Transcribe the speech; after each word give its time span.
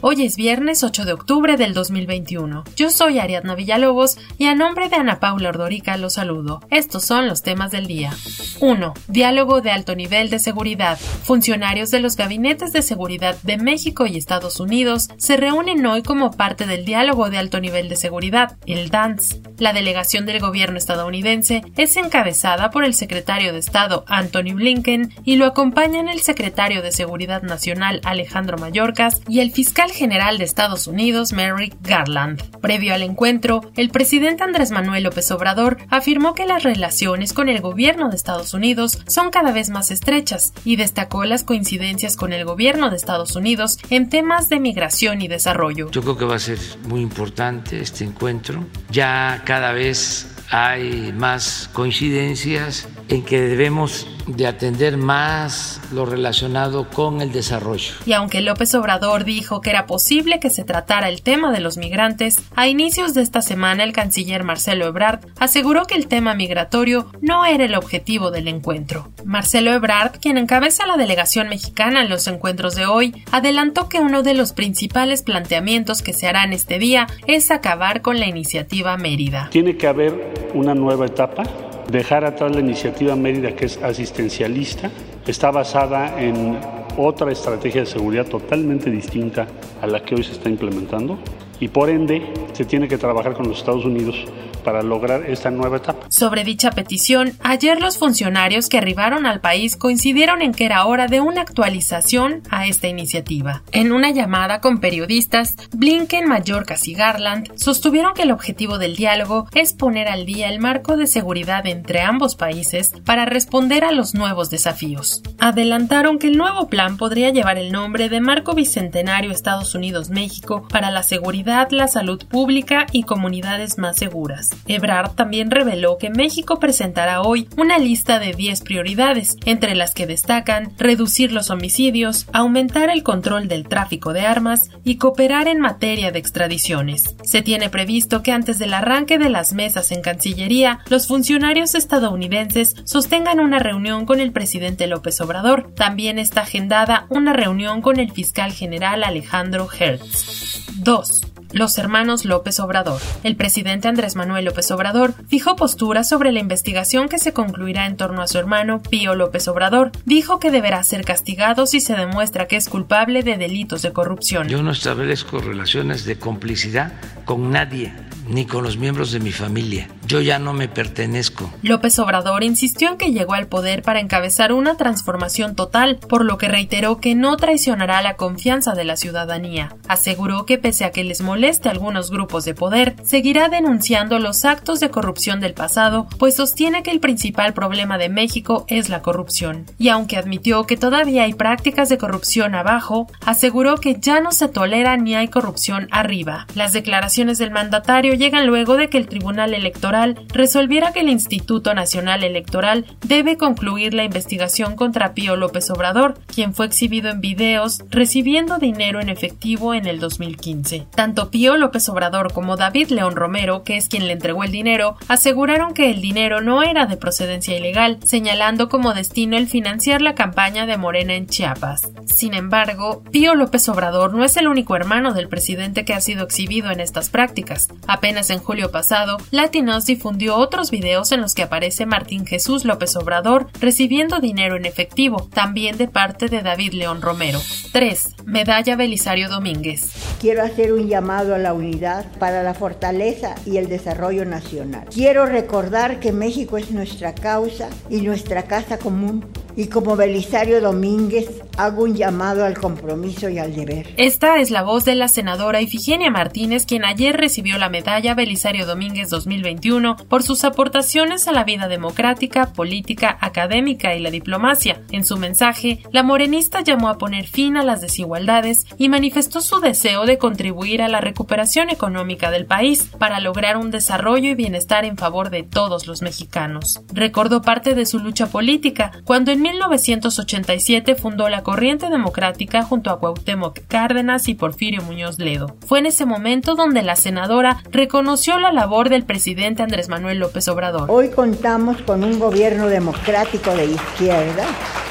Hoy 0.00 0.22
es 0.22 0.36
viernes 0.36 0.84
8 0.84 1.04
de 1.04 1.12
octubre 1.12 1.56
del 1.56 1.74
2021. 1.74 2.62
Yo 2.76 2.90
soy 2.90 3.18
Ariadna 3.18 3.56
Villalobos 3.56 4.16
y 4.38 4.46
a 4.46 4.54
nombre 4.54 4.88
de 4.88 4.94
Ana 4.94 5.18
Paula 5.18 5.48
Ordorica 5.48 5.96
los 5.96 6.12
saludo. 6.14 6.60
Estos 6.70 7.04
son 7.04 7.26
los 7.26 7.42
temas 7.42 7.72
del 7.72 7.88
día. 7.88 8.12
1. 8.60 8.94
Diálogo 9.08 9.60
de 9.60 9.72
alto 9.72 9.96
nivel 9.96 10.30
de 10.30 10.38
seguridad. 10.38 11.00
Funcionarios 11.00 11.90
de 11.90 11.98
los 11.98 12.14
gabinetes 12.14 12.72
de 12.72 12.82
seguridad 12.82 13.36
de 13.42 13.56
México 13.56 14.06
y 14.06 14.16
Estados 14.16 14.60
Unidos 14.60 15.08
se 15.16 15.36
reúnen 15.36 15.84
hoy 15.84 16.02
como 16.04 16.30
parte 16.30 16.64
del 16.66 16.84
diálogo 16.84 17.28
de 17.28 17.38
alto 17.38 17.58
nivel 17.58 17.88
de 17.88 17.96
seguridad, 17.96 18.56
el 18.66 18.90
DANS. 18.90 19.40
La 19.58 19.72
delegación 19.72 20.26
del 20.26 20.38
gobierno 20.38 20.78
estadounidense 20.78 21.62
es 21.76 21.96
encabezada 21.96 22.70
por 22.70 22.84
el 22.84 22.94
secretario 22.94 23.52
de 23.52 23.58
Estado 23.58 24.04
Anthony 24.06 24.54
Blinken 24.54 25.12
y 25.24 25.34
lo 25.34 25.46
acompañan 25.46 26.08
el 26.08 26.20
secretario 26.20 26.82
de 26.82 26.92
Seguridad 26.92 27.42
Nacional 27.42 28.00
Alejandro 28.04 28.58
Mayorkas 28.58 29.20
y 29.26 29.40
el 29.40 29.50
fiscal 29.50 29.87
general 29.90 30.38
de 30.38 30.44
Estados 30.44 30.86
Unidos 30.86 31.32
Merrick 31.32 31.76
Garland. 31.82 32.42
Previo 32.60 32.94
al 32.94 33.02
encuentro, 33.02 33.60
el 33.76 33.90
presidente 33.90 34.44
Andrés 34.44 34.70
Manuel 34.70 35.04
López 35.04 35.30
Obrador 35.30 35.78
afirmó 35.90 36.34
que 36.34 36.46
las 36.46 36.62
relaciones 36.62 37.32
con 37.32 37.48
el 37.48 37.60
gobierno 37.60 38.08
de 38.08 38.16
Estados 38.16 38.54
Unidos 38.54 38.98
son 39.06 39.30
cada 39.30 39.52
vez 39.52 39.70
más 39.70 39.90
estrechas 39.90 40.52
y 40.64 40.76
destacó 40.76 41.24
las 41.24 41.44
coincidencias 41.44 42.16
con 42.16 42.32
el 42.32 42.44
gobierno 42.44 42.90
de 42.90 42.96
Estados 42.96 43.36
Unidos 43.36 43.78
en 43.90 44.08
temas 44.08 44.48
de 44.48 44.60
migración 44.60 45.22
y 45.22 45.28
desarrollo. 45.28 45.90
Yo 45.90 46.02
creo 46.02 46.16
que 46.16 46.24
va 46.24 46.36
a 46.36 46.40
ser 46.40 46.58
muy 46.86 47.00
importante 47.00 47.80
este 47.80 48.04
encuentro. 48.04 48.64
Ya 48.90 49.42
cada 49.44 49.72
vez 49.72 50.28
hay 50.50 51.12
más 51.12 51.68
coincidencias 51.72 52.88
en 53.08 53.22
que 53.22 53.40
debemos 53.40 54.06
de 54.26 54.46
atender 54.46 54.96
más 54.96 55.80
lo 55.92 56.04
relacionado 56.04 56.88
con 56.90 57.22
el 57.22 57.32
desarrollo. 57.32 57.94
Y 58.04 58.12
aunque 58.12 58.40
López 58.40 58.74
Obrador 58.74 59.24
dijo 59.24 59.60
que 59.60 59.70
era 59.70 59.86
posible 59.86 60.38
que 60.38 60.50
se 60.50 60.64
tratara 60.64 61.08
el 61.08 61.22
tema 61.22 61.50
de 61.50 61.60
los 61.60 61.78
migrantes, 61.78 62.36
a 62.54 62.68
inicios 62.68 63.14
de 63.14 63.22
esta 63.22 63.40
semana 63.40 63.84
el 63.84 63.92
canciller 63.92 64.44
Marcelo 64.44 64.86
Ebrard 64.86 65.20
aseguró 65.38 65.86
que 65.86 65.94
el 65.94 66.08
tema 66.08 66.34
migratorio 66.34 67.06
no 67.20 67.46
era 67.46 67.64
el 67.64 67.74
objetivo 67.74 68.30
del 68.30 68.48
encuentro. 68.48 69.08
Marcelo 69.24 69.72
Ebrard, 69.72 70.18
quien 70.20 70.36
encabeza 70.36 70.86
la 70.86 70.96
delegación 70.96 71.48
mexicana 71.48 72.02
en 72.02 72.10
los 72.10 72.26
encuentros 72.26 72.74
de 72.74 72.86
hoy, 72.86 73.24
adelantó 73.32 73.88
que 73.88 74.00
uno 74.00 74.22
de 74.22 74.34
los 74.34 74.52
principales 74.52 75.22
planteamientos 75.22 76.02
que 76.02 76.12
se 76.12 76.26
harán 76.26 76.52
este 76.52 76.78
día 76.78 77.06
es 77.26 77.50
acabar 77.50 78.02
con 78.02 78.18
la 78.20 78.26
iniciativa 78.26 78.96
Mérida. 78.96 79.48
Tiene 79.50 79.76
que 79.76 79.86
haber 79.86 80.32
una 80.54 80.74
nueva 80.74 81.06
etapa 81.06 81.44
dejar 81.90 82.24
atrás 82.24 82.54
la 82.54 82.60
iniciativa 82.60 83.16
Mérida, 83.16 83.54
que 83.54 83.66
es 83.66 83.82
asistencialista, 83.82 84.90
está 85.26 85.50
basada 85.50 86.20
en 86.20 86.58
otra 86.96 87.32
estrategia 87.32 87.82
de 87.82 87.86
seguridad 87.86 88.26
totalmente 88.26 88.90
distinta 88.90 89.46
a 89.80 89.86
la 89.86 90.02
que 90.02 90.14
hoy 90.14 90.24
se 90.24 90.32
está 90.32 90.48
implementando 90.48 91.18
y 91.60 91.68
por 91.68 91.88
ende 91.88 92.22
se 92.52 92.64
tiene 92.64 92.88
que 92.88 92.98
trabajar 92.98 93.34
con 93.34 93.48
los 93.48 93.58
Estados 93.58 93.84
Unidos 93.84 94.24
para 94.68 94.82
lograr 94.82 95.24
esta 95.24 95.50
nueva 95.50 95.78
etapa. 95.78 96.04
Sobre 96.10 96.44
dicha 96.44 96.72
petición, 96.72 97.32
ayer 97.42 97.80
los 97.80 97.96
funcionarios 97.96 98.68
que 98.68 98.76
arribaron 98.76 99.24
al 99.24 99.40
país 99.40 99.78
coincidieron 99.78 100.42
en 100.42 100.52
que 100.52 100.66
era 100.66 100.84
hora 100.84 101.06
de 101.06 101.22
una 101.22 101.40
actualización 101.40 102.42
a 102.50 102.66
esta 102.66 102.86
iniciativa. 102.86 103.62
En 103.72 103.92
una 103.92 104.10
llamada 104.10 104.60
con 104.60 104.78
periodistas, 104.78 105.56
Blinken, 105.72 106.28
Mayorkas 106.28 106.86
y 106.86 106.92
Garland 106.92 107.50
sostuvieron 107.56 108.12
que 108.12 108.24
el 108.24 108.30
objetivo 108.30 108.76
del 108.76 108.94
diálogo 108.94 109.48
es 109.54 109.72
poner 109.72 110.06
al 110.06 110.26
día 110.26 110.50
el 110.50 110.60
marco 110.60 110.98
de 110.98 111.06
seguridad 111.06 111.66
entre 111.66 112.02
ambos 112.02 112.36
países 112.36 112.92
para 113.06 113.24
responder 113.24 113.84
a 113.84 113.92
los 113.92 114.12
nuevos 114.14 114.50
desafíos. 114.50 115.22
Adelantaron 115.38 116.18
que 116.18 116.26
el 116.26 116.36
nuevo 116.36 116.68
plan 116.68 116.98
podría 116.98 117.30
llevar 117.30 117.56
el 117.56 117.72
nombre 117.72 118.10
de 118.10 118.20
Marco 118.20 118.52
Bicentenario 118.52 119.30
Estados 119.30 119.74
Unidos-México 119.74 120.68
para 120.68 120.90
la 120.90 121.04
seguridad, 121.04 121.70
la 121.70 121.88
salud 121.88 122.22
pública 122.26 122.86
y 122.92 123.04
comunidades 123.04 123.78
más 123.78 123.96
seguras. 123.96 124.50
Ebrard 124.66 125.12
también 125.12 125.50
reveló 125.50 125.98
que 125.98 126.10
México 126.10 126.58
presentará 126.58 127.22
hoy 127.22 127.48
una 127.56 127.78
lista 127.78 128.18
de 128.18 128.32
10 128.32 128.62
prioridades, 128.62 129.36
entre 129.44 129.74
las 129.74 129.94
que 129.94 130.06
destacan 130.06 130.72
reducir 130.78 131.32
los 131.32 131.50
homicidios, 131.50 132.26
aumentar 132.32 132.90
el 132.90 133.02
control 133.02 133.48
del 133.48 133.68
tráfico 133.68 134.12
de 134.12 134.26
armas 134.26 134.70
y 134.84 134.96
cooperar 134.96 135.48
en 135.48 135.60
materia 135.60 136.12
de 136.12 136.18
extradiciones. 136.18 137.16
Se 137.22 137.42
tiene 137.42 137.70
previsto 137.70 138.22
que 138.22 138.32
antes 138.32 138.58
del 138.58 138.74
arranque 138.74 139.18
de 139.18 139.28
las 139.28 139.52
mesas 139.52 139.92
en 139.92 140.02
Cancillería, 140.02 140.80
los 140.88 141.06
funcionarios 141.06 141.74
estadounidenses 141.74 142.74
sostengan 142.84 143.40
una 143.40 143.58
reunión 143.58 144.06
con 144.06 144.20
el 144.20 144.32
presidente 144.32 144.86
López 144.86 145.20
Obrador. 145.20 145.72
También 145.74 146.18
está 146.18 146.42
agendada 146.42 147.06
una 147.08 147.32
reunión 147.32 147.82
con 147.82 147.98
el 147.98 148.12
fiscal 148.12 148.52
general 148.52 149.04
Alejandro 149.04 149.68
Hertz. 149.78 150.64
2 150.78 151.20
los 151.52 151.78
hermanos 151.78 152.24
López 152.24 152.60
Obrador. 152.60 153.00
El 153.22 153.36
presidente 153.36 153.88
Andrés 153.88 154.16
Manuel 154.16 154.44
López 154.44 154.70
Obrador 154.70 155.14
fijó 155.28 155.56
postura 155.56 156.04
sobre 156.04 156.32
la 156.32 156.40
investigación 156.40 157.08
que 157.08 157.18
se 157.18 157.32
concluirá 157.32 157.86
en 157.86 157.96
torno 157.96 158.22
a 158.22 158.28
su 158.28 158.38
hermano 158.38 158.82
Pío 158.82 159.14
López 159.14 159.48
Obrador. 159.48 159.92
Dijo 160.04 160.38
que 160.38 160.50
deberá 160.50 160.82
ser 160.82 161.04
castigado 161.04 161.66
si 161.66 161.80
se 161.80 161.94
demuestra 161.94 162.46
que 162.46 162.56
es 162.56 162.68
culpable 162.68 163.22
de 163.22 163.36
delitos 163.36 163.82
de 163.82 163.92
corrupción. 163.92 164.48
Yo 164.48 164.62
no 164.62 164.72
establezco 164.72 165.38
relaciones 165.38 166.04
de 166.04 166.18
complicidad 166.18 166.92
con 167.24 167.50
nadie 167.50 167.92
ni 168.28 168.44
con 168.44 168.62
los 168.62 168.76
miembros 168.76 169.12
de 169.12 169.20
mi 169.20 169.32
familia. 169.32 169.88
Yo 170.08 170.22
ya 170.22 170.38
no 170.38 170.54
me 170.54 170.68
pertenezco. 170.68 171.52
López 171.60 171.98
Obrador 171.98 172.42
insistió 172.42 172.88
en 172.88 172.96
que 172.96 173.12
llegó 173.12 173.34
al 173.34 173.46
poder 173.46 173.82
para 173.82 174.00
encabezar 174.00 174.54
una 174.54 174.78
transformación 174.78 175.54
total, 175.54 175.98
por 175.98 176.24
lo 176.24 176.38
que 176.38 176.48
reiteró 176.48 176.96
que 176.96 177.14
no 177.14 177.36
traicionará 177.36 178.00
la 178.00 178.16
confianza 178.16 178.72
de 178.72 178.84
la 178.84 178.96
ciudadanía. 178.96 179.76
Aseguró 179.86 180.46
que 180.46 180.56
pese 180.56 180.86
a 180.86 180.92
que 180.92 181.04
les 181.04 181.20
moleste 181.20 181.68
a 181.68 181.72
algunos 181.72 182.10
grupos 182.10 182.46
de 182.46 182.54
poder, 182.54 182.96
seguirá 183.02 183.50
denunciando 183.50 184.18
los 184.18 184.46
actos 184.46 184.80
de 184.80 184.88
corrupción 184.88 185.40
del 185.40 185.52
pasado, 185.52 186.06
pues 186.18 186.36
sostiene 186.36 186.82
que 186.82 186.90
el 186.90 187.00
principal 187.00 187.52
problema 187.52 187.98
de 187.98 188.08
México 188.08 188.64
es 188.68 188.88
la 188.88 189.02
corrupción. 189.02 189.66
Y 189.78 189.90
aunque 189.90 190.16
admitió 190.16 190.64
que 190.64 190.78
todavía 190.78 191.24
hay 191.24 191.34
prácticas 191.34 191.90
de 191.90 191.98
corrupción 191.98 192.54
abajo, 192.54 193.08
aseguró 193.26 193.76
que 193.76 193.98
ya 194.00 194.22
no 194.22 194.32
se 194.32 194.48
tolera 194.48 194.96
ni 194.96 195.16
hay 195.16 195.28
corrupción 195.28 195.86
arriba. 195.90 196.46
Las 196.54 196.72
declaraciones 196.72 197.36
del 197.36 197.50
mandatario 197.50 198.14
llegan 198.14 198.46
luego 198.46 198.78
de 198.78 198.88
que 198.88 198.96
el 198.96 199.06
Tribunal 199.06 199.52
Electoral 199.52 199.97
resolviera 200.32 200.92
que 200.92 201.00
el 201.00 201.08
Instituto 201.08 201.74
Nacional 201.74 202.24
Electoral 202.24 202.86
debe 203.06 203.36
concluir 203.36 203.94
la 203.94 204.04
investigación 204.04 204.76
contra 204.76 205.14
Pío 205.14 205.36
López 205.36 205.70
Obrador, 205.70 206.18
quien 206.26 206.54
fue 206.54 206.66
exhibido 206.66 207.10
en 207.10 207.20
videos 207.20 207.82
recibiendo 207.90 208.58
dinero 208.58 209.00
en 209.00 209.08
efectivo 209.08 209.74
en 209.74 209.86
el 209.86 210.00
2015. 210.00 210.86
Tanto 210.94 211.30
Pío 211.30 211.56
López 211.56 211.88
Obrador 211.88 212.32
como 212.32 212.56
David 212.56 212.88
León 212.90 213.16
Romero, 213.16 213.62
que 213.64 213.76
es 213.76 213.88
quien 213.88 214.06
le 214.06 214.14
entregó 214.14 214.44
el 214.44 214.52
dinero, 214.52 214.96
aseguraron 215.08 215.74
que 215.74 215.90
el 215.90 216.00
dinero 216.00 216.40
no 216.40 216.62
era 216.62 216.86
de 216.86 216.96
procedencia 216.96 217.56
ilegal, 217.56 217.98
señalando 218.04 218.68
como 218.68 218.94
destino 218.94 219.36
el 219.36 219.48
financiar 219.48 220.02
la 220.02 220.14
campaña 220.14 220.66
de 220.66 220.76
Morena 220.76 221.14
en 221.14 221.26
Chiapas. 221.26 221.92
Sin 222.06 222.34
embargo, 222.34 223.02
Pío 223.10 223.34
López 223.34 223.68
Obrador 223.68 224.14
no 224.14 224.24
es 224.24 224.36
el 224.36 224.48
único 224.48 224.76
hermano 224.76 225.12
del 225.12 225.28
presidente 225.28 225.84
que 225.84 225.94
ha 225.94 226.00
sido 226.00 226.24
exhibido 226.24 226.70
en 226.70 226.80
estas 226.80 227.10
prácticas. 227.10 227.68
Apenas 227.86 228.30
en 228.30 228.38
julio 228.38 228.70
pasado, 228.70 229.18
Latinos 229.30 229.87
difundió 229.88 230.36
otros 230.36 230.70
videos 230.70 231.10
en 231.10 231.20
los 231.20 231.34
que 231.34 231.42
aparece 231.42 231.84
Martín 231.84 232.24
Jesús 232.24 232.64
López 232.64 232.94
Obrador 232.94 233.48
recibiendo 233.60 234.20
dinero 234.20 234.54
en 234.54 234.66
efectivo, 234.66 235.28
también 235.34 235.76
de 235.76 235.88
parte 235.88 236.28
de 236.28 236.42
David 236.42 236.74
León 236.74 237.02
Romero. 237.02 237.40
3. 237.72 238.14
Medalla 238.24 238.76
Belisario 238.76 239.28
Domínguez. 239.28 239.90
Quiero 240.20 240.44
hacer 240.44 240.72
un 240.72 240.86
llamado 240.88 241.34
a 241.34 241.38
la 241.38 241.52
unidad 241.52 242.06
para 242.20 242.44
la 242.44 242.54
fortaleza 242.54 243.34
y 243.44 243.56
el 243.56 243.68
desarrollo 243.68 244.24
nacional. 244.24 244.86
Quiero 244.94 245.26
recordar 245.26 245.98
que 245.98 246.12
México 246.12 246.56
es 246.56 246.70
nuestra 246.70 247.14
causa 247.14 247.68
y 247.90 248.02
nuestra 248.02 248.44
casa 248.44 248.78
común 248.78 249.24
y 249.58 249.66
como 249.66 249.96
Belisario 249.96 250.60
Domínguez 250.60 251.42
hago 251.56 251.82
un 251.82 251.96
llamado 251.96 252.44
al 252.44 252.56
compromiso 252.56 253.28
y 253.28 253.38
al 253.38 253.56
deber. 253.56 253.92
Esta 253.96 254.38
es 254.38 254.52
la 254.52 254.62
voz 254.62 254.84
de 254.84 254.94
la 254.94 255.08
senadora 255.08 255.60
Ifigenia 255.60 256.12
Martínez, 256.12 256.64
quien 256.64 256.84
ayer 256.84 257.16
recibió 257.16 257.58
la 257.58 257.68
medalla 257.68 258.14
Belisario 258.14 258.66
Domínguez 258.66 259.10
2021 259.10 259.96
por 260.08 260.22
sus 260.22 260.44
aportaciones 260.44 261.26
a 261.26 261.32
la 261.32 261.42
vida 261.42 261.66
democrática, 261.66 262.52
política, 262.52 263.18
académica 263.20 263.96
y 263.96 264.00
la 264.00 264.12
diplomacia. 264.12 264.82
En 264.92 265.04
su 265.04 265.16
mensaje, 265.16 265.80
la 265.90 266.04
morenista 266.04 266.60
llamó 266.60 266.88
a 266.88 266.98
poner 266.98 267.26
fin 267.26 267.56
a 267.56 267.64
las 267.64 267.80
desigualdades 267.80 268.64
y 268.78 268.88
manifestó 268.88 269.40
su 269.40 269.58
deseo 269.58 270.06
de 270.06 270.18
contribuir 270.18 270.82
a 270.82 270.88
la 270.88 271.00
recuperación 271.00 271.68
económica 271.68 272.30
del 272.30 272.46
país 272.46 272.90
para 272.96 273.18
lograr 273.18 273.56
un 273.56 273.72
desarrollo 273.72 274.30
y 274.30 274.36
bienestar 274.36 274.84
en 274.84 274.96
favor 274.96 275.30
de 275.30 275.42
todos 275.42 275.88
los 275.88 276.00
mexicanos. 276.00 276.80
Recordó 276.92 277.42
parte 277.42 277.74
de 277.74 277.86
su 277.86 277.98
lucha 277.98 278.28
política 278.28 278.92
cuando 279.04 279.32
en 279.32 279.47
1987 279.48 280.94
fundó 280.94 281.28
la 281.28 281.42
Corriente 281.42 281.88
Democrática 281.88 282.62
junto 282.62 282.90
a 282.90 283.00
Cuauhtémoc 283.00 283.60
Cárdenas 283.66 284.28
y 284.28 284.34
Porfirio 284.34 284.82
Muñoz 284.82 285.18
Ledo. 285.18 285.56
Fue 285.66 285.78
en 285.78 285.86
ese 285.86 286.04
momento 286.04 286.54
donde 286.54 286.82
la 286.82 286.96
senadora 286.96 287.62
reconoció 287.70 288.38
la 288.38 288.52
labor 288.52 288.90
del 288.90 289.04
presidente 289.04 289.62
Andrés 289.62 289.88
Manuel 289.88 290.18
López 290.18 290.48
Obrador. 290.48 290.90
Hoy 290.90 291.08
contamos 291.08 291.80
con 291.82 292.04
un 292.04 292.18
gobierno 292.18 292.68
democrático 292.68 293.54
de 293.56 293.66
izquierda, 293.66 294.44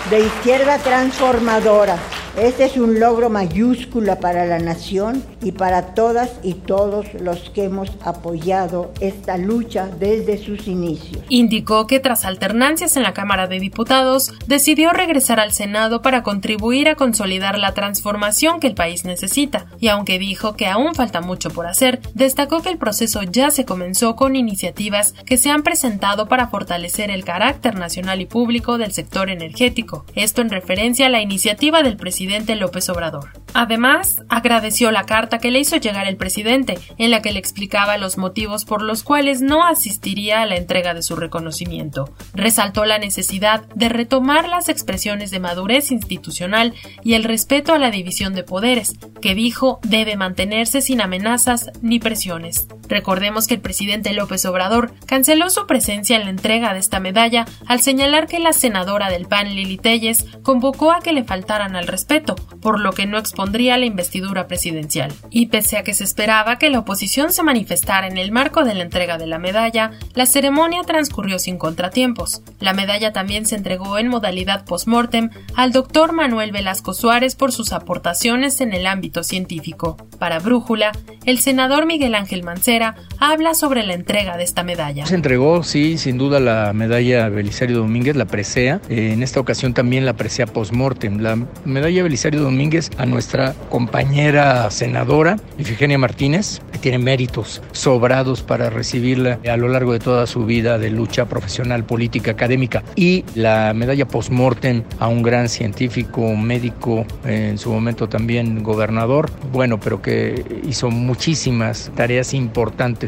de 0.09 0.21
izquierda 0.21 0.79
transformadora 0.79 1.97
este 2.37 2.65
es 2.65 2.77
un 2.77 2.99
logro 2.99 3.31
mayúscula 3.31 4.19
para 4.19 4.45
la 4.45 4.59
nación 4.59 5.23
y 5.41 5.53
para 5.53 5.95
todas 5.95 6.39
y 6.43 6.53
todos 6.53 7.11
los 7.15 7.49
que 7.49 7.63
hemos 7.63 7.89
apoyado 8.01 8.93
esta 9.01 9.37
lucha 9.37 9.89
desde 9.99 10.37
sus 10.37 10.67
inicios. 10.67 11.23
Indicó 11.29 11.87
que 11.87 11.99
tras 11.99 12.25
alternancias 12.25 12.95
en 12.95 13.01
la 13.01 13.13
Cámara 13.13 13.47
de 13.47 13.59
Diputados, 13.59 14.33
decidió 14.45 14.91
regresar 14.91 15.39
al 15.39 15.51
Senado 15.51 16.03
para 16.03 16.21
contribuir 16.21 16.89
a 16.89 16.95
consolidar 16.95 17.57
la 17.57 17.73
transformación 17.73 18.59
que 18.59 18.67
el 18.67 18.75
país 18.75 19.03
necesita, 19.03 19.65
y 19.79 19.87
aunque 19.87 20.19
dijo 20.19 20.55
que 20.55 20.67
aún 20.67 20.93
falta 20.93 21.21
mucho 21.21 21.49
por 21.49 21.65
hacer, 21.65 22.01
destacó 22.13 22.61
que 22.61 22.69
el 22.69 22.77
proceso 22.77 23.23
ya 23.23 23.49
se 23.49 23.65
comenzó 23.65 24.15
con 24.15 24.35
iniciativas 24.35 25.13
que 25.25 25.37
se 25.37 25.49
han 25.49 25.63
presentado 25.63 26.27
para 26.27 26.49
fortalecer 26.49 27.09
el 27.09 27.25
carácter 27.25 27.73
nacional 27.75 28.21
y 28.21 28.27
público 28.27 28.77
del 28.77 28.91
sector 28.91 29.31
energético, 29.31 30.05
esto 30.13 30.43
en 30.43 30.51
referencia 30.51 31.07
a 31.07 31.09
la 31.09 31.21
iniciativa 31.21 31.81
del 31.81 31.97
presidente 31.97 32.26
López 32.55 32.89
Obrador. 32.89 33.29
Además, 33.53 34.21
agradeció 34.29 34.91
la 34.91 35.05
carta 35.05 35.39
que 35.39 35.49
le 35.49 35.59
hizo 35.59 35.77
llegar 35.77 36.07
el 36.07 36.17
presidente, 36.17 36.77
en 36.97 37.09
la 37.09 37.21
que 37.21 37.31
le 37.31 37.39
explicaba 37.39 37.97
los 37.97 38.17
motivos 38.17 38.65
por 38.65 38.83
los 38.83 39.03
cuales 39.03 39.41
no 39.41 39.65
asistiría 39.65 40.41
a 40.41 40.45
la 40.45 40.57
entrega 40.57 40.93
de 40.93 41.01
su 41.01 41.15
reconocimiento. 41.15 42.13
Resaltó 42.33 42.85
la 42.85 42.99
necesidad 42.99 43.65
de 43.73 43.89
retomar 43.89 44.47
las 44.47 44.69
expresiones 44.69 45.31
de 45.31 45.39
madurez 45.39 45.91
institucional 45.91 46.73
y 47.03 47.13
el 47.13 47.23
respeto 47.23 47.73
a 47.73 47.79
la 47.79 47.89
división 47.89 48.35
de 48.35 48.43
poderes, 48.43 48.95
que 49.21 49.33
dijo 49.33 49.79
debe 49.83 50.17
mantenerse 50.17 50.81
sin 50.81 51.01
amenazas 51.01 51.71
ni 51.81 51.99
presiones. 51.99 52.67
Recordemos 52.87 53.47
que 53.47 53.55
el 53.55 53.61
presidente 53.61 54.13
López 54.13 54.45
Obrador 54.45 54.93
canceló 55.05 55.49
su 55.49 55.65
presencia 55.65 56.15
en 56.15 56.25
la 56.25 56.29
entrega 56.29 56.73
de 56.73 56.79
esta 56.79 56.99
medalla 56.99 57.45
al 57.65 57.81
señalar 57.81 58.27
que 58.27 58.39
la 58.39 58.53
senadora 58.53 59.09
del 59.09 59.27
PAN 59.27 59.55
Lili 59.55 59.77
Telles 59.77 60.25
convocó 60.43 60.91
a 60.91 60.99
que 60.99 61.11
le 61.11 61.23
faltaran 61.23 61.75
al 61.75 61.87
respeto 61.87 62.16
por 62.61 62.79
lo 62.79 62.91
que 62.93 63.05
no 63.05 63.17
expondría 63.17 63.77
la 63.77 63.85
investidura 63.85 64.47
presidencial. 64.47 65.13
Y 65.29 65.47
pese 65.47 65.77
a 65.77 65.83
que 65.83 65.93
se 65.93 66.03
esperaba 66.03 66.57
que 66.57 66.69
la 66.69 66.79
oposición 66.79 67.31
se 67.31 67.43
manifestara 67.43 68.07
en 68.07 68.17
el 68.17 68.31
marco 68.31 68.63
de 68.63 68.73
la 68.73 68.83
entrega 68.83 69.17
de 69.17 69.27
la 69.27 69.39
medalla, 69.39 69.91
la 70.13 70.25
ceremonia 70.25 70.81
transcurrió 70.85 71.39
sin 71.39 71.57
contratiempos. 71.57 72.41
La 72.59 72.73
medalla 72.73 73.13
también 73.13 73.45
se 73.45 73.55
entregó 73.55 73.97
en 73.97 74.07
modalidad 74.07 74.65
post-mortem 74.65 75.29
al 75.55 75.71
doctor 75.71 76.13
Manuel 76.13 76.51
Velasco 76.51 76.93
Suárez 76.93 77.35
por 77.35 77.51
sus 77.51 77.73
aportaciones 77.73 78.61
en 78.61 78.73
el 78.73 78.87
ámbito 78.87 79.23
científico. 79.23 79.97
Para 80.19 80.39
Brújula, 80.39 80.91
el 81.25 81.39
senador 81.39 81.85
Miguel 81.85 82.15
Ángel 82.15 82.43
Mancera 82.43 82.95
habla 83.19 83.53
sobre 83.53 83.83
la 83.85 83.93
entrega 83.93 84.37
de 84.37 84.43
esta 84.43 84.63
medalla. 84.63 85.05
Se 85.05 85.15
entregó, 85.15 85.63
sí, 85.63 85.97
sin 85.97 86.17
duda 86.17 86.39
la 86.39 86.73
medalla 86.73 87.29
Belisario 87.29 87.77
Domínguez, 87.77 88.15
la 88.15 88.25
presea. 88.25 88.81
en 88.89 89.23
esta 89.23 89.39
ocasión 89.39 89.73
también 89.73 90.05
la 90.05 90.13
presea 90.13 90.45
post-mortem. 90.45 91.19
La 91.19 91.37
medalla 91.65 92.03
Belisario 92.03 92.41
Domínguez 92.41 92.91
a 92.97 93.05
nuestra 93.05 93.53
compañera 93.69 94.69
senadora 94.71 95.37
Ifigenia 95.57 95.97
Martínez, 95.97 96.61
que 96.71 96.79
tiene 96.79 96.99
méritos 96.99 97.61
sobrados 97.71 98.41
para 98.41 98.69
recibirla 98.69 99.39
a 99.49 99.57
lo 99.57 99.67
largo 99.67 99.93
de 99.93 99.99
toda 99.99 100.27
su 100.27 100.45
vida 100.45 100.77
de 100.77 100.89
lucha 100.89 101.25
profesional, 101.25 101.85
política, 101.85 102.31
académica, 102.31 102.83
y 102.95 103.23
la 103.35 103.73
medalla 103.73 104.07
post-mortem 104.07 104.83
a 104.99 105.07
un 105.07 105.23
gran 105.23 105.49
científico, 105.49 106.35
médico, 106.35 107.05
en 107.25 107.57
su 107.57 107.71
momento 107.71 108.07
también 108.09 108.63
gobernador, 108.63 109.31
bueno, 109.51 109.79
pero 109.79 110.01
que 110.01 110.61
hizo 110.67 110.89
muchísimas 110.89 111.91
tareas 111.95 112.33
importantes 112.33 113.06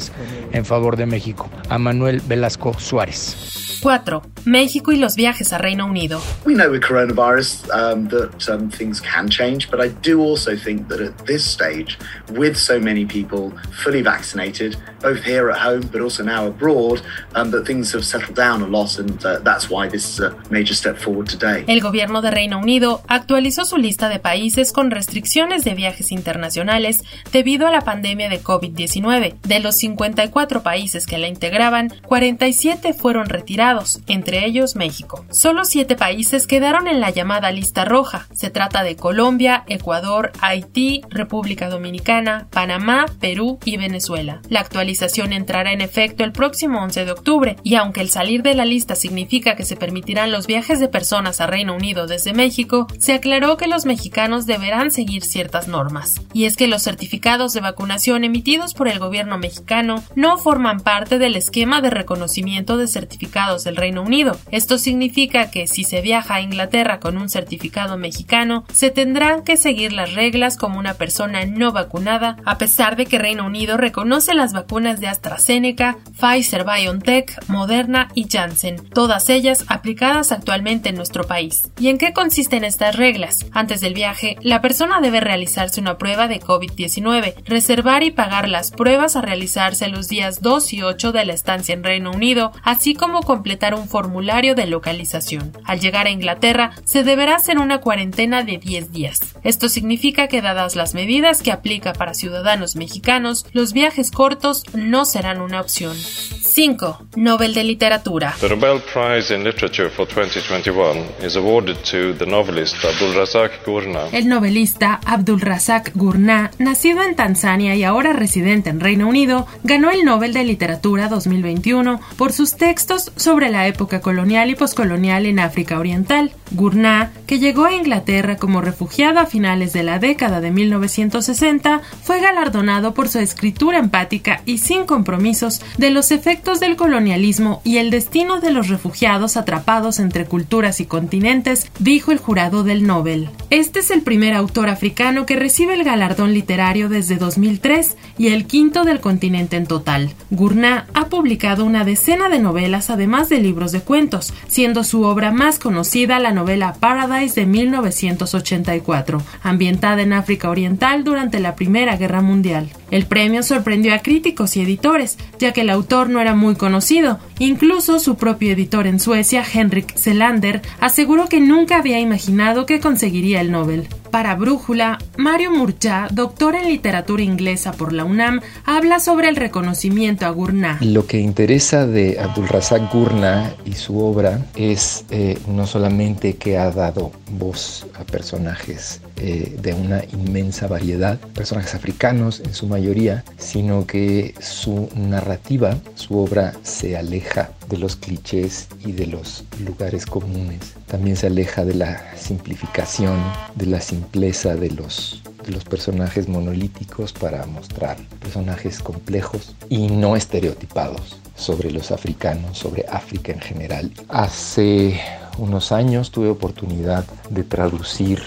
en 0.51 0.65
favor 0.65 0.95
de 0.97 1.05
México, 1.05 1.49
a 1.69 1.77
Manuel 1.77 2.21
Velasco 2.27 2.73
Suárez. 2.77 3.79
4. 3.81 4.21
México 4.45 4.91
y 4.91 4.97
los 4.97 5.15
viajes 5.15 5.53
a 5.53 5.57
Reino 5.57 5.85
Unido. 5.85 6.21
We 6.45 6.53
know 6.53 6.69
with 6.69 6.81
coronavirus 6.81 7.69
um, 7.71 8.07
that 8.09 8.49
um, 8.49 8.69
things 8.69 9.01
can 9.01 9.29
change, 9.29 9.69
but 9.69 9.79
I 9.79 9.89
do 10.01 10.19
also 10.21 10.55
think 10.55 10.87
that 10.89 11.01
at 11.01 11.25
this 11.25 11.45
stage, 11.45 11.97
with 12.31 12.55
so 12.55 12.79
many 12.79 13.05
people 13.05 13.51
fully 13.83 14.01
vaccinated, 14.01 14.77
both 15.01 15.23
here 15.23 15.49
at 15.49 15.57
home 15.57 15.89
but 15.91 16.01
also 16.01 16.23
now 16.23 16.47
abroad, 16.47 17.01
um, 17.35 17.51
that 17.51 17.65
things 17.65 17.93
have 17.93 18.03
settled 18.03 18.35
down 18.35 18.61
a 18.61 18.67
lot, 18.67 18.99
and 18.99 19.23
uh, 19.25 19.39
that's 19.39 19.69
why 19.69 19.87
this 19.87 20.07
is 20.09 20.19
a 20.19 20.35
major 20.49 20.75
step 20.75 20.97
forward 20.97 21.27
today. 21.27 21.63
El 21.67 21.81
gobierno 21.81 22.21
de 22.21 22.31
Reino 22.31 22.59
Unido 22.59 23.01
actualizó 23.07 23.65
su 23.65 23.77
lista 23.77 24.09
de 24.09 24.19
países 24.19 24.71
con 24.71 24.91
restricciones 24.91 25.63
de 25.63 25.73
viajes 25.73 26.11
internacionales 26.11 27.03
debido 27.31 27.67
a 27.67 27.71
la 27.71 27.81
pandemia 27.81 28.29
de 28.29 28.41
COVID-19. 28.41 29.35
De 29.41 29.59
los 29.59 29.77
54 29.77 30.63
países 30.63 31.05
que 31.05 31.17
la 31.17 31.27
integraban, 31.27 31.89
47 32.07 32.93
fueron 32.93 33.27
retirados 33.27 33.99
entre 34.07 34.28
ellos 34.35 34.75
México. 34.75 35.25
Solo 35.31 35.65
siete 35.65 35.95
países 35.95 36.47
quedaron 36.47 36.87
en 36.87 36.99
la 36.99 37.09
llamada 37.09 37.51
lista 37.51 37.85
roja. 37.85 38.27
Se 38.33 38.49
trata 38.49 38.83
de 38.83 38.95
Colombia, 38.95 39.63
Ecuador, 39.67 40.31
Haití, 40.41 41.01
República 41.09 41.69
Dominicana, 41.69 42.47
Panamá, 42.51 43.05
Perú 43.19 43.59
y 43.65 43.77
Venezuela. 43.77 44.41
La 44.49 44.59
actualización 44.59 45.33
entrará 45.33 45.71
en 45.71 45.81
efecto 45.81 46.23
el 46.23 46.31
próximo 46.31 46.81
11 46.81 47.05
de 47.05 47.11
octubre 47.11 47.55
y 47.63 47.75
aunque 47.75 48.01
el 48.01 48.09
salir 48.09 48.43
de 48.43 48.55
la 48.55 48.65
lista 48.65 48.95
significa 48.95 49.55
que 49.55 49.65
se 49.65 49.75
permitirán 49.75 50.31
los 50.31 50.47
viajes 50.47 50.79
de 50.79 50.87
personas 50.87 51.41
a 51.41 51.47
Reino 51.47 51.75
Unido 51.75 52.07
desde 52.07 52.33
México, 52.33 52.87
se 52.99 53.13
aclaró 53.13 53.57
que 53.57 53.67
los 53.67 53.85
mexicanos 53.85 54.45
deberán 54.45 54.91
seguir 54.91 55.23
ciertas 55.23 55.67
normas. 55.67 56.15
Y 56.33 56.45
es 56.45 56.55
que 56.55 56.67
los 56.67 56.83
certificados 56.83 57.53
de 57.53 57.61
vacunación 57.61 58.23
emitidos 58.23 58.73
por 58.73 58.87
el 58.87 58.99
gobierno 58.99 59.37
mexicano 59.37 60.03
no 60.15 60.37
forman 60.37 60.79
parte 60.79 61.19
del 61.19 61.35
esquema 61.35 61.81
de 61.81 61.89
reconocimiento 61.89 62.77
de 62.77 62.87
certificados 62.87 63.63
del 63.63 63.75
Reino 63.75 64.01
Unido. 64.01 64.18
Esto 64.51 64.77
significa 64.77 65.49
que 65.49 65.67
si 65.67 65.83
se 65.83 66.01
viaja 66.01 66.35
a 66.35 66.41
Inglaterra 66.41 66.99
con 66.99 67.17
un 67.17 67.29
certificado 67.29 67.97
mexicano, 67.97 68.65
se 68.73 68.89
tendrán 68.91 69.43
que 69.43 69.55
seguir 69.55 69.93
las 69.93 70.13
reglas 70.13 70.57
como 70.57 70.77
una 70.77 70.95
persona 70.95 71.45
no 71.45 71.71
vacunada, 71.71 72.37
a 72.43 72.57
pesar 72.57 72.97
de 72.97 73.05
que 73.05 73.17
Reino 73.17 73.45
Unido 73.45 73.77
reconoce 73.77 74.33
las 74.33 74.51
vacunas 74.51 74.99
de 74.99 75.07
AstraZeneca, 75.07 75.97
Pfizer 76.19 76.65
BioNTech, 76.65 77.47
Moderna 77.47 78.09
y 78.13 78.27
Janssen, 78.29 78.89
todas 78.89 79.29
ellas 79.29 79.63
aplicadas 79.69 80.33
actualmente 80.33 80.89
en 80.89 80.95
nuestro 80.95 81.25
país. 81.25 81.71
¿Y 81.79 81.87
en 81.87 81.97
qué 81.97 82.11
consisten 82.11 82.65
estas 82.65 82.97
reglas? 82.97 83.45
Antes 83.53 83.79
del 83.79 83.93
viaje, 83.93 84.35
la 84.41 84.61
persona 84.61 84.99
debe 84.99 85.21
realizarse 85.21 85.79
una 85.79 85.97
prueba 85.97 86.27
de 86.27 86.41
COVID-19, 86.41 87.35
reservar 87.45 88.03
y 88.03 88.11
pagar 88.11 88.49
las 88.49 88.71
pruebas 88.71 89.15
a 89.15 89.21
realizarse 89.21 89.87
los 89.87 90.09
días 90.09 90.41
2 90.41 90.73
y 90.73 90.81
8 90.83 91.13
de 91.13 91.25
la 91.25 91.33
estancia 91.33 91.73
en 91.73 91.85
Reino 91.85 92.11
Unido, 92.11 92.51
así 92.63 92.95
como 92.95 93.21
completar 93.21 93.73
un 93.75 93.87
formulario 93.87 94.08
de 94.55 94.65
localización. 94.67 95.53
Al 95.65 95.79
llegar 95.79 96.07
a 96.07 96.09
Inglaterra, 96.09 96.71
se 96.83 97.03
deberá 97.03 97.35
hacer 97.35 97.57
una 97.57 97.79
cuarentena 97.79 98.43
de 98.43 98.57
10 98.57 98.91
días. 98.91 99.19
Esto 99.43 99.69
significa 99.69 100.27
que 100.27 100.41
dadas 100.41 100.75
las 100.75 100.93
medidas 100.93 101.41
que 101.41 101.51
aplica 101.51 101.93
para 101.93 102.13
ciudadanos 102.13 102.75
mexicanos, 102.75 103.45
los 103.53 103.73
viajes 103.73 104.11
cortos 104.11 104.63
no 104.73 105.05
serán 105.05 105.41
una 105.41 105.61
opción. 105.61 105.95
5. 105.95 107.07
Nobel 107.15 107.53
de 107.53 107.63
Literatura. 107.63 108.35
The 108.39 108.49
Nobel 108.49 108.81
Prize 108.93 109.33
in 109.33 109.43
Literature 109.43 109.89
for 109.89 110.07
2021 110.07 111.25
is 111.25 111.35
awarded 111.35 111.77
to 111.91 112.13
the 112.17 112.25
novelist 112.25 112.75
Abdul 112.83 113.13
Razak 113.15 113.65
Gurnah. 113.65 114.09
El 114.11 114.27
novelista 114.27 114.99
Abdul 115.05 115.41
Razak 115.41 115.91
Gurnah, 115.95 116.51
nacido 116.57 117.03
en 117.03 117.15
Tanzania 117.15 117.75
y 117.75 117.83
ahora 117.83 118.13
residente 118.13 118.69
en 118.69 118.79
Reino 118.79 119.07
Unido, 119.07 119.47
ganó 119.63 119.91
el 119.91 120.03
Nobel 120.03 120.33
de 120.33 120.43
Literatura 120.43 121.07
2021 121.07 121.99
por 122.17 122.33
sus 122.33 122.55
textos 122.55 123.11
sobre 123.15 123.49
la 123.49 123.67
época 123.67 123.98
colonial 124.01 124.49
y 124.49 124.55
poscolonial 124.55 125.25
en 125.25 125.39
África 125.39 125.79
Oriental. 125.79 126.31
Gurnah, 126.51 127.11
que 127.27 127.39
llegó 127.39 127.65
a 127.65 127.75
Inglaterra 127.75 128.37
como 128.37 128.61
refugiado 128.61 129.19
a 129.19 129.25
finales 129.25 129.73
de 129.73 129.83
la 129.83 129.99
década 129.99 130.41
de 130.41 130.51
1960, 130.51 131.81
fue 132.03 132.19
galardonado 132.19 132.93
por 132.93 133.07
su 133.09 133.19
escritura 133.19 133.77
empática 133.77 134.41
y 134.45 134.57
sin 134.57 134.85
compromisos 134.85 135.61
de 135.77 135.91
los 135.91 136.11
efectos 136.11 136.59
del 136.59 136.75
colonialismo 136.75 137.61
y 137.63 137.77
el 137.77 137.91
destino 137.91 138.39
de 138.39 138.51
los 138.51 138.67
refugiados 138.67 139.37
atrapados 139.37 139.99
entre 139.99 140.25
culturas 140.25 140.79
y 140.79 140.85
continentes, 140.85 141.71
dijo 141.79 142.11
el 142.11 142.17
jurado 142.17 142.63
del 142.63 142.85
Nobel. 142.85 143.29
Este 143.49 143.79
es 143.79 143.91
el 143.91 144.01
primer 144.01 144.33
autor 144.33 144.69
africano 144.69 145.25
que 145.25 145.35
recibe 145.35 145.73
el 145.73 145.83
galardón 145.83 146.33
literario 146.33 146.89
desde 146.89 147.17
2003 147.17 147.97
y 148.17 148.29
el 148.29 148.45
quinto 148.45 148.83
del 148.83 148.99
continente 148.99 149.57
en 149.57 149.67
total. 149.67 150.09
Gurnah 150.31 150.87
ha 150.93 151.05
publicado 151.07 151.65
una 151.65 151.83
decena 151.83 152.29
de 152.29 152.39
novelas 152.39 152.89
además 152.89 153.29
de 153.29 153.39
libros 153.39 153.71
de 153.71 153.81
cuentos, 153.89 154.35
siendo 154.47 154.83
su 154.83 155.01
obra 155.01 155.31
más 155.31 155.57
conocida 155.57 156.19
la 156.19 156.31
novela 156.31 156.75
Paradise 156.79 157.39
de 157.39 157.47
1984, 157.47 159.19
ambientada 159.41 160.03
en 160.03 160.13
África 160.13 160.47
Oriental 160.47 161.03
durante 161.03 161.39
la 161.39 161.55
Primera 161.55 161.97
Guerra 161.97 162.21
Mundial. 162.21 162.69
El 162.91 163.07
premio 163.07 163.41
sorprendió 163.41 163.95
a 163.95 163.99
críticos 163.99 164.55
y 164.57 164.61
editores, 164.61 165.17
ya 165.39 165.53
que 165.53 165.61
el 165.61 165.71
autor 165.71 166.07
no 166.07 166.21
era 166.21 166.35
muy 166.35 166.53
conocido 166.53 167.17
Incluso 167.39 168.01
su 168.01 168.15
propio 168.15 168.51
editor 168.51 168.85
en 168.85 168.99
Suecia, 168.99 169.43
Henrik 169.51 169.95
Selander, 169.95 170.61
aseguró 170.81 171.29
que 171.29 171.39
nunca 171.39 171.77
había 171.77 171.99
imaginado 171.99 172.65
que 172.65 172.81
conseguiría 172.81 173.39
el 173.39 173.49
Nobel. 173.49 173.87
Para 174.11 174.35
Brújula, 174.35 174.97
Mario 175.17 175.51
Murcha, 175.51 176.07
doctor 176.11 176.55
en 176.55 176.67
literatura 176.67 177.21
inglesa 177.21 177.73
por 177.73 177.93
la 177.93 178.05
UNAM, 178.05 178.41
habla 178.65 178.99
sobre 178.99 179.29
el 179.29 179.35
reconocimiento 179.35 180.25
a 180.25 180.29
Gurnah. 180.31 180.79
Lo 180.81 181.05
que 181.05 181.19
interesa 181.19 181.85
de 181.85 182.19
Abdulrazak 182.19 182.91
Gurnah 182.91 183.53
y 183.65 183.73
su 183.73 183.99
obra 183.99 184.43
es 184.55 185.05
eh, 185.11 185.37
no 185.47 185.67
solamente 185.67 186.37
que 186.37 186.57
ha 186.57 186.71
dado 186.71 187.11
voz 187.33 187.85
a 187.99 188.03
personajes 188.03 189.01
eh, 189.17 189.55
de 189.61 189.73
una 189.73 190.01
inmensa 190.11 190.67
variedad, 190.67 191.19
personajes 191.35 191.75
africanos 191.75 192.39
en 192.39 192.53
su 192.53 192.67
mayoría, 192.67 193.23
sino 193.37 193.85
que 193.85 194.33
su 194.39 194.89
narrativa, 194.95 195.77
su 195.93 196.17
obra 196.17 196.53
se 196.63 196.97
aleja 196.97 197.51
de 197.69 197.77
los 197.77 197.95
clichés 197.95 198.67
y 198.83 198.91
de 198.91 199.07
los 199.07 199.45
lugares 199.63 200.05
comunes. 200.05 200.73
También 200.87 201.15
se 201.15 201.27
aleja 201.27 201.63
de 201.63 201.75
la 201.75 202.17
simplificación, 202.17 203.17
de 203.55 203.67
la 203.67 203.79
simpleza 203.79 204.55
de 204.55 204.71
los, 204.71 205.21
de 205.45 205.51
los 205.51 205.63
personajes 205.63 206.27
monolíticos 206.27 207.13
para 207.13 207.45
mostrar 207.45 207.97
personajes 208.19 208.79
complejos 208.79 209.55
y 209.69 209.87
no 209.87 210.15
estereotipados 210.15 211.17
sobre 211.35 211.71
los 211.71 211.91
africanos, 211.91 212.57
sobre 212.57 212.85
África 212.89 213.31
en 213.31 213.39
general. 213.39 213.91
Hace 214.09 214.99
unos 215.37 215.71
años 215.71 216.11
tuve 216.11 216.29
oportunidad 216.29 217.05
de 217.29 217.43
traducir 217.43 218.21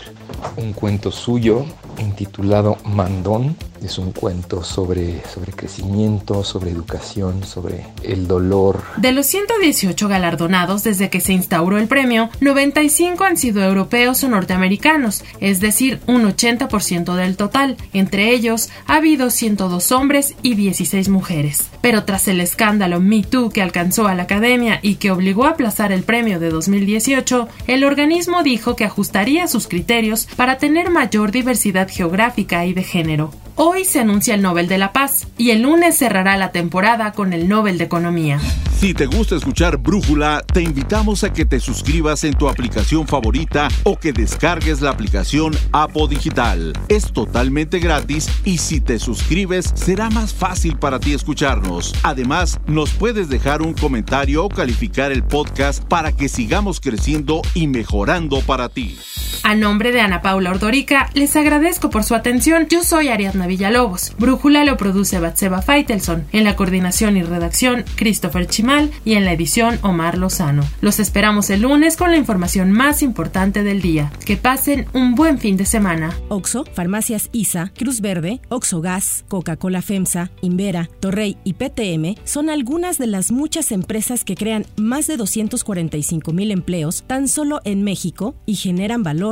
un 0.56 0.72
cuento 0.72 1.10
suyo 1.10 1.64
intitulado 1.98 2.78
Mandón. 2.84 3.56
Es 3.82 3.98
un 3.98 4.12
cuento 4.12 4.62
sobre, 4.62 5.22
sobre 5.26 5.52
crecimiento, 5.52 6.44
sobre 6.44 6.70
educación, 6.70 7.42
sobre 7.42 7.84
el 8.04 8.28
dolor. 8.28 8.80
De 8.96 9.10
los 9.10 9.26
118 9.26 10.08
galardonados 10.08 10.84
desde 10.84 11.10
que 11.10 11.20
se 11.20 11.32
instauró 11.32 11.78
el 11.78 11.88
premio, 11.88 12.30
95 12.40 13.24
han 13.24 13.36
sido 13.36 13.62
europeos 13.62 14.22
o 14.22 14.28
norteamericanos, 14.28 15.24
es 15.40 15.58
decir, 15.58 16.00
un 16.06 16.22
80% 16.22 17.14
del 17.16 17.36
total. 17.36 17.76
Entre 17.92 18.30
ellos, 18.30 18.70
ha 18.86 18.96
habido 18.96 19.30
102 19.30 19.90
hombres 19.90 20.34
y 20.42 20.54
16 20.54 21.08
mujeres. 21.08 21.68
Pero 21.80 22.04
tras 22.04 22.28
el 22.28 22.40
escándalo 22.40 23.00
Me 23.00 23.22
Too 23.22 23.50
que 23.50 23.62
alcanzó 23.62 24.06
a 24.06 24.14
la 24.14 24.22
academia 24.24 24.78
y 24.80 24.96
que 24.96 25.10
obligó 25.10 25.46
a 25.46 25.50
aplazar 25.50 25.90
el 25.90 26.04
premio 26.04 26.38
de 26.38 26.50
2018, 26.50 27.48
el 27.66 27.82
organismo 27.82 28.44
dijo 28.44 28.76
que 28.76 28.84
ajustaría 28.84 29.48
sus 29.48 29.66
criterios 29.66 30.28
para 30.36 30.58
tener 30.58 30.90
mayor 30.90 31.32
diversidad 31.32 31.88
geográfica 31.90 32.64
y 32.64 32.74
de 32.74 32.84
género. 32.84 33.32
Hoy 33.54 33.84
se 33.84 34.00
anuncia 34.00 34.34
el 34.34 34.42
Nobel 34.42 34.66
de 34.66 34.78
la 34.78 34.92
Paz 34.92 35.26
y 35.36 35.50
el 35.50 35.62
lunes 35.62 35.98
cerrará 35.98 36.36
la 36.38 36.52
temporada 36.52 37.12
con 37.12 37.34
el 37.34 37.48
Nobel 37.48 37.76
de 37.76 37.84
Economía. 37.84 38.40
Si 38.78 38.94
te 38.94 39.06
gusta 39.06 39.36
escuchar 39.36 39.76
Brújula, 39.76 40.42
te 40.52 40.62
invitamos 40.62 41.22
a 41.22 41.32
que 41.32 41.44
te 41.44 41.60
suscribas 41.60 42.24
en 42.24 42.34
tu 42.34 42.48
aplicación 42.48 43.06
favorita 43.06 43.68
o 43.84 43.96
que 43.96 44.12
descargues 44.12 44.80
la 44.80 44.90
aplicación 44.90 45.52
Apo 45.70 46.08
Digital. 46.08 46.72
Es 46.88 47.12
totalmente 47.12 47.78
gratis 47.78 48.28
y 48.44 48.58
si 48.58 48.80
te 48.80 48.98
suscribes 48.98 49.70
será 49.74 50.08
más 50.10 50.32
fácil 50.32 50.78
para 50.78 50.98
ti 50.98 51.12
escucharnos. 51.12 51.94
Además, 52.02 52.58
nos 52.66 52.90
puedes 52.90 53.28
dejar 53.28 53.62
un 53.62 53.74
comentario 53.74 54.46
o 54.46 54.48
calificar 54.48 55.12
el 55.12 55.22
podcast 55.22 55.84
para 55.84 56.10
que 56.10 56.28
sigamos 56.28 56.80
creciendo 56.80 57.42
y 57.54 57.68
mejorando 57.68 58.40
para 58.40 58.68
ti. 58.68 58.98
A 59.44 59.56
nombre 59.56 59.90
de 59.90 60.00
Ana 60.00 60.22
Paula 60.22 60.50
Ordorica, 60.50 61.10
les 61.14 61.34
agradezco 61.34 61.90
por 61.90 62.04
su 62.04 62.14
atención. 62.14 62.68
Yo 62.70 62.84
soy 62.84 63.08
Ariadna 63.08 63.48
Villalobos. 63.48 64.14
Brújula 64.16 64.64
lo 64.64 64.76
produce 64.76 65.18
Batseba 65.18 65.62
Feitelson. 65.62 66.24
En 66.30 66.44
la 66.44 66.54
coordinación 66.54 67.16
y 67.16 67.24
redacción, 67.24 67.84
Christopher 67.96 68.46
Chimal. 68.46 68.92
Y 69.04 69.14
en 69.14 69.24
la 69.24 69.32
edición, 69.32 69.80
Omar 69.82 70.16
Lozano. 70.16 70.62
Los 70.80 71.00
esperamos 71.00 71.50
el 71.50 71.62
lunes 71.62 71.96
con 71.96 72.12
la 72.12 72.18
información 72.18 72.70
más 72.70 73.02
importante 73.02 73.64
del 73.64 73.82
día. 73.82 74.12
Que 74.24 74.36
pasen 74.36 74.86
un 74.92 75.16
buen 75.16 75.38
fin 75.38 75.56
de 75.56 75.66
semana. 75.66 76.16
Oxo, 76.28 76.64
Farmacias 76.74 77.28
ISA, 77.32 77.72
Cruz 77.76 78.00
Verde, 78.00 78.40
Oxo 78.48 78.80
Gas, 78.80 79.24
Coca-Cola 79.26 79.82
FEMSA, 79.82 80.30
Invera, 80.40 80.88
Torrey 81.00 81.36
y 81.42 81.54
PTM 81.54 82.14
son 82.24 82.48
algunas 82.48 82.96
de 82.98 83.08
las 83.08 83.32
muchas 83.32 83.72
empresas 83.72 84.22
que 84.22 84.36
crean 84.36 84.66
más 84.76 85.08
de 85.08 85.16
245 85.16 86.32
mil 86.32 86.52
empleos 86.52 87.02
tan 87.08 87.26
solo 87.26 87.60
en 87.64 87.82
México 87.82 88.36
y 88.46 88.54
generan 88.54 89.02
valor 89.02 89.31